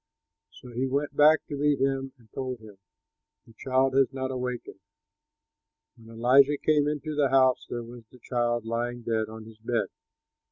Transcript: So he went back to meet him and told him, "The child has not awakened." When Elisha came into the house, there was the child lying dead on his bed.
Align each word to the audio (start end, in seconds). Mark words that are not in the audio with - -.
So 0.49 0.71
he 0.71 0.87
went 0.87 1.15
back 1.15 1.45
to 1.45 1.55
meet 1.57 1.79
him 1.79 2.11
and 2.17 2.27
told 2.33 2.57
him, 2.57 2.79
"The 3.45 3.53
child 3.59 3.93
has 3.93 4.11
not 4.11 4.31
awakened." 4.31 4.79
When 5.95 6.09
Elisha 6.09 6.57
came 6.57 6.87
into 6.87 7.13
the 7.13 7.29
house, 7.29 7.67
there 7.69 7.83
was 7.83 8.01
the 8.11 8.17
child 8.17 8.65
lying 8.65 9.03
dead 9.03 9.29
on 9.29 9.45
his 9.45 9.59
bed. 9.59 9.89